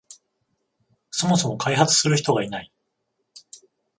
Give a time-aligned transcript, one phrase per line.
[1.11, 2.73] そもそも開発する人がいない